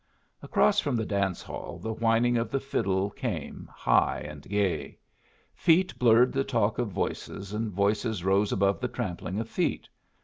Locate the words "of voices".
6.79-7.53